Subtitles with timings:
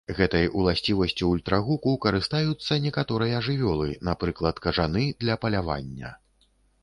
[0.17, 6.09] Гэтай уласцівасцю ультрагуку карыстаюцца некаторыя жывёлы, напрыклад, кажаны для палявання.